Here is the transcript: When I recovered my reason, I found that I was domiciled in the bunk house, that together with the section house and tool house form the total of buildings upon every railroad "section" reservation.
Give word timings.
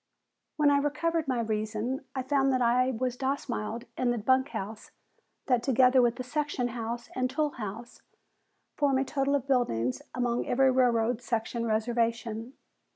When 0.57 0.71
I 0.71 0.79
recovered 0.79 1.27
my 1.27 1.41
reason, 1.41 2.05
I 2.15 2.23
found 2.23 2.51
that 2.51 2.61
I 2.63 2.89
was 2.89 3.15
domiciled 3.15 3.85
in 3.95 4.09
the 4.09 4.17
bunk 4.17 4.49
house, 4.49 4.89
that 5.45 5.61
together 5.61 6.01
with 6.01 6.15
the 6.15 6.23
section 6.23 6.69
house 6.69 7.11
and 7.13 7.29
tool 7.29 7.51
house 7.51 8.01
form 8.77 8.95
the 8.95 9.03
total 9.03 9.35
of 9.35 9.45
buildings 9.45 10.01
upon 10.15 10.43
every 10.47 10.71
railroad 10.71 11.21
"section" 11.21 11.67
reservation. 11.67 12.53